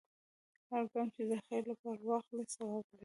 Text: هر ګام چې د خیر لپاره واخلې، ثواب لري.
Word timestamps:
هر 0.69 0.83
ګام 0.93 1.07
چې 1.15 1.21
د 1.31 1.33
خیر 1.45 1.63
لپاره 1.71 2.01
واخلې، 2.09 2.43
ثواب 2.53 2.85
لري. 2.89 2.99